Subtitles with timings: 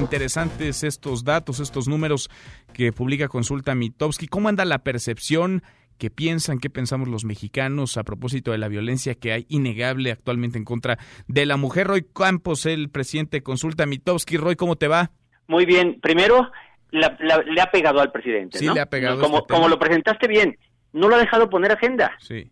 [0.00, 2.30] Interesantes estos datos, estos números
[2.72, 4.28] que publica Consulta Mitowski.
[4.28, 5.62] ¿Cómo anda la percepción?
[5.98, 6.60] ¿Qué piensan?
[6.60, 10.98] ¿Qué pensamos los mexicanos a propósito de la violencia que hay innegable actualmente en contra
[11.26, 11.88] de la mujer?
[11.88, 14.36] Roy Campos, el presidente de Consulta Mitowski.
[14.36, 15.10] Roy, ¿cómo te va?
[15.48, 15.98] Muy bien.
[16.00, 16.50] Primero,
[16.92, 18.58] le ha pegado al presidente.
[18.58, 19.20] Sí, le ha pegado.
[19.20, 20.56] Como, este como lo presentaste bien,
[20.92, 22.16] no lo ha dejado poner agenda.
[22.20, 22.50] Sí.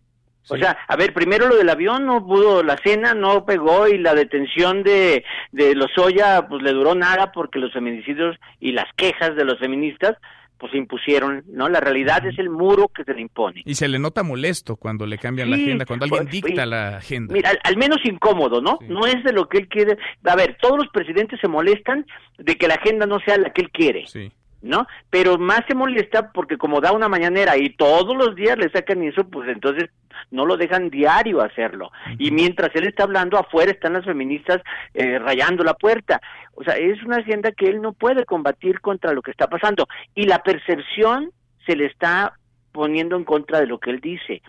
[0.49, 3.97] O sea, a ver, primero lo del avión no pudo, la cena no pegó y
[3.97, 9.35] la detención de, de Lozoya pues le duró nada porque los feminicidios y las quejas
[9.35, 10.15] de los feministas
[10.57, 11.69] pues se impusieron, ¿no?
[11.69, 13.61] La realidad es el muro que se le impone.
[13.65, 16.97] Y se le nota molesto cuando le cambian la agenda, cuando alguien pues, dicta la
[16.97, 17.33] agenda.
[17.33, 18.79] Mira, al, al menos incómodo, ¿no?
[18.81, 18.87] Sí.
[18.89, 19.97] No es de lo que él quiere.
[20.23, 22.05] A ver, todos los presidentes se molestan
[22.37, 24.07] de que la agenda no sea la que él quiere.
[24.07, 24.31] Sí.
[24.61, 24.87] ¿No?
[25.09, 29.03] Pero más se molesta porque como da una mañanera y todos los días le sacan
[29.03, 29.89] eso, pues entonces
[30.31, 31.91] no lo dejan diario hacerlo.
[32.17, 34.61] Y mientras él está hablando, afuera están las feministas
[34.93, 36.19] eh, rayando la puerta.
[36.55, 39.87] O sea, es una agenda que él no puede combatir contra lo que está pasando.
[40.15, 41.31] Y la percepción
[41.65, 42.33] se le está
[42.71, 44.41] poniendo en contra de lo que él dice.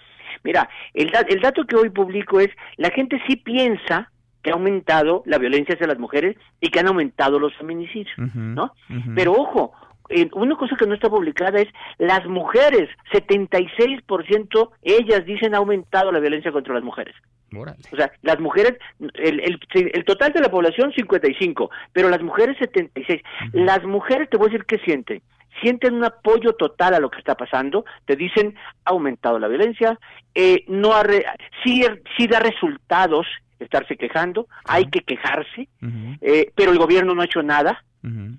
[0.42, 4.10] Mira, el, da- el dato que hoy publico es, la gente sí piensa
[4.42, 8.16] que ha aumentado la violencia hacia las mujeres y que han aumentado los feminicidios,
[8.54, 8.72] ¿no?
[9.14, 9.72] Pero ojo,
[10.10, 16.12] eh, una cosa que no está publicada es las mujeres, 76% ellas dicen ha aumentado
[16.12, 17.14] la violencia contra las mujeres.
[17.92, 18.74] O sea, las mujeres,
[19.14, 19.58] el, el,
[19.94, 23.22] el total de la población 55, pero las mujeres 76.
[23.54, 25.22] Las mujeres, te voy a decir qué sienten.
[25.62, 29.98] Sienten un apoyo total a lo que está pasando, te dicen ha aumentado la violencia,
[30.34, 31.24] eh, no ha re-
[31.64, 31.82] sí,
[32.16, 33.26] sí da resultados
[33.58, 35.68] estarse quejando, hay que quejarse,
[36.20, 38.36] eh, pero el gobierno no ha hecho nada, ujú.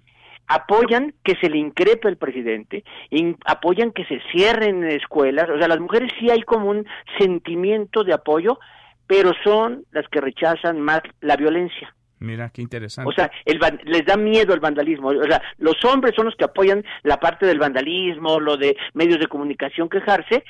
[0.49, 5.67] Apoyan que se le increpe al presidente, in- apoyan que se cierren escuelas, o sea,
[5.69, 6.85] las mujeres sí hay como un
[7.17, 8.59] sentimiento de apoyo,
[9.07, 11.95] pero son las que rechazan más la violencia.
[12.19, 13.09] Mira, qué interesante.
[13.09, 15.07] O sea, el les da miedo el vandalismo.
[15.07, 19.19] O sea, los hombres son los que apoyan la parte del vandalismo, lo de medios
[19.19, 20.43] de comunicación quejarse,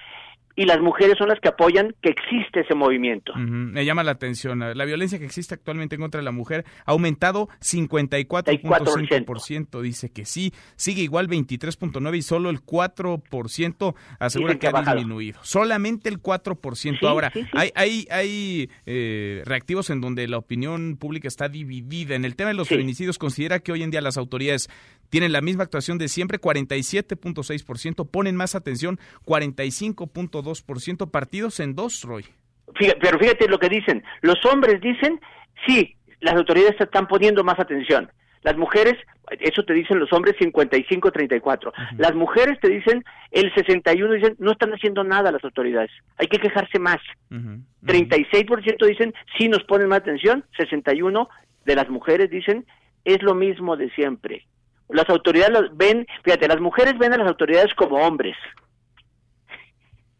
[0.60, 3.34] y las mujeres son las que apoyan que existe ese movimiento.
[3.38, 4.60] Me llama la atención.
[4.60, 9.82] La violencia que existe actualmente en contra la mujer ha aumentado 54.5%.
[9.82, 10.52] Dice que sí.
[10.76, 14.98] Sigue igual 23.9% y solo el 4% asegura que que ha bajado.
[14.98, 15.40] disminuido.
[15.44, 16.76] Solamente el 4%.
[16.76, 17.48] Sí, Ahora, sí, sí.
[17.54, 22.16] hay, hay, hay eh, reactivos en donde la opinión pública está dividida.
[22.16, 24.70] En el tema de los feminicidios, considera que hoy en día las autoridades
[25.10, 32.26] tienen la misma actuación de siempre, 47.6%, ponen más atención, 45.2%, partidos en dos, Roy.
[32.76, 34.04] Fíjate- pero fíjate lo que dicen.
[34.22, 35.20] Los hombres dicen,
[35.68, 38.12] sí, las autoridades están poniendo más atención.
[38.42, 38.96] Las mujeres,
[39.42, 41.74] eso te dicen los hombres 55-34.
[41.98, 45.92] Las mujeres te dicen, el 61 dicen, no están haciendo nada las autoridades.
[46.18, 47.00] Hay que quejarse más.
[47.30, 47.64] Ujú, ujú.
[47.86, 50.46] 36% dicen, sí nos ponen más atención.
[50.58, 51.28] 61
[51.66, 52.66] de las mujeres dicen,
[53.04, 54.46] es lo mismo de siempre.
[54.90, 58.36] Las autoridades los ven, fíjate, las mujeres ven a las autoridades como hombres,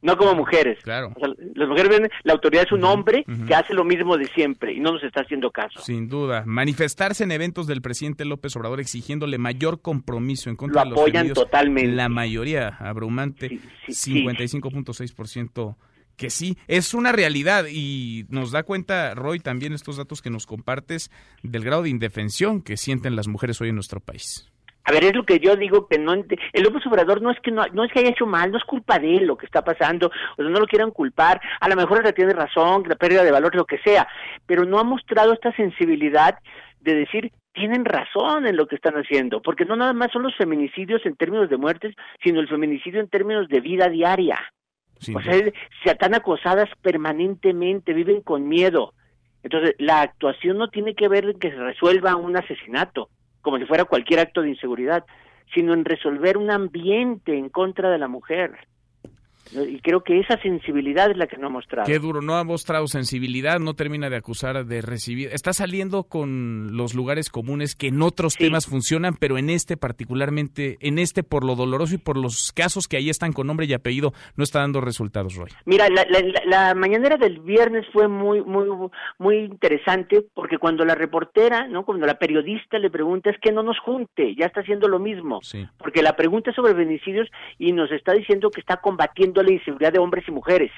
[0.02, 0.80] no como mujeres.
[0.84, 1.12] Claro.
[1.16, 4.26] O sea, las mujeres ven, la autoridad es un hombre que hace lo mismo de
[4.28, 5.82] siempre y no nos está haciendo caso.
[5.82, 6.44] Sin duda.
[6.46, 11.00] Manifestarse en eventos del presidente López Obrador exigiéndole mayor compromiso en contra Lo de los
[11.00, 11.92] apoyan totalmente.
[11.92, 15.76] La mayoría, abrumante, Sí, sí, 55.6%
[16.20, 20.46] que sí, es una realidad y nos da cuenta, Roy, también estos datos que nos
[20.46, 21.12] compartes
[21.44, 24.52] del grado de indefensión que sienten las mujeres hoy en nuestro país.
[24.90, 27.52] A ver, es lo que yo digo que no el López Obrador no es que
[27.52, 29.64] no, no es que haya hecho mal, no es culpa de él lo que está
[29.64, 33.24] pasando, o sea, no lo quieran culpar, a lo mejor ella tiene razón, la pérdida
[33.24, 34.08] de valor, lo que sea,
[34.48, 36.40] pero no ha mostrado esta sensibilidad
[36.82, 40.36] de decir tienen razón en lo que están haciendo, porque no nada más son los
[40.36, 44.40] feminicidios en términos de muertes, sino el feminicidio en términos de vida diaria.
[44.98, 45.54] O sea, se
[45.92, 48.94] están acosadas permanentemente, viven con miedo.
[49.44, 53.10] Entonces, la actuación no tiene que ver en que se resuelva un asesinato,
[53.50, 55.06] como si fuera cualquier acto de inseguridad,
[55.56, 58.52] sino en resolver un ambiente en contra de la mujer.
[59.52, 61.88] Y creo que esa sensibilidad es la que no ha mostrado.
[61.88, 65.30] Qué duro, no ha mostrado sensibilidad, no termina de acusar de recibir.
[65.34, 68.46] Está saliendo con los lugares comunes que en otros Sí.
[68.46, 72.88] temas funcionan, pero en este particularmente, en este por lo doloroso y por los casos
[72.88, 75.50] que ahí están con nombre y apellido, no está dando resultados, Roy.
[75.66, 78.66] Mira, la, la, la- la mañanera del viernes fue muy, muy,
[79.18, 83.64] muy interesante porque cuando la reportera, no, cuando la periodista le pregunta es que no
[83.64, 85.66] nos junte, ya está haciendo lo mismo, Sí.
[85.78, 89.94] porque la pregunta es sobre feminicidios y nos está diciendo que está combatiendo la inseguridad
[89.94, 90.72] de hombres y mujeres.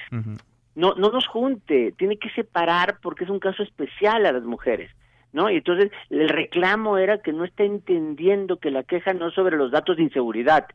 [0.74, 4.90] No, no nos junte, tiene que separar porque es un caso especial a las mujeres.
[5.32, 5.48] ¿No?
[5.48, 9.56] Y entonces el reclamo era que no está entendiendo que la queja no es sobre
[9.56, 10.66] los datos de inseguridad,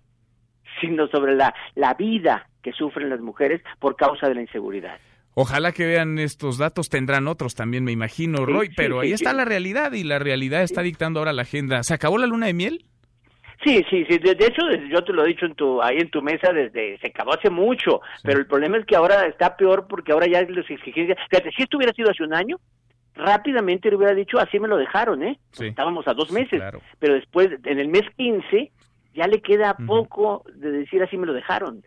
[0.82, 4.98] sino sobre la, la vida que sufren las mujeres por causa de la inseguridad.
[5.40, 9.46] Ojalá que vean estos datos, tendrán otros también, me imagino, Roy, pero ahí está la
[9.46, 11.84] realidad y la realidad está dictando ahora la agenda.
[11.84, 12.86] ¿Se acabó la luna de miel?
[13.64, 14.18] Sí, sí, sí.
[14.20, 17.08] De, hecho, yo te lo he dicho en tu, ahí en tu mesa desde, se
[17.08, 20.70] acabó hace mucho, pero el problema es que ahora está peor porque ahora ya los
[20.70, 22.58] exigencias, fíjate, si esto hubiera sido hace un año,
[23.16, 25.40] rápidamente le hubiera dicho, así me lo dejaron, ¿eh?
[25.60, 26.62] Estábamos a dos meses,
[27.00, 28.72] pero después, en el mes 15,
[29.14, 31.84] ya le queda poco de decir así me lo dejaron.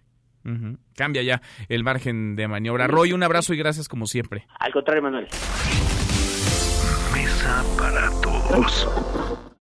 [0.96, 2.87] Cambia ya el margen de maniobra.
[2.87, 4.46] Roy, un abrazo y gracias como siempre.
[4.58, 5.28] Al contrario, Manuel.
[7.14, 9.50] Mesa para todos.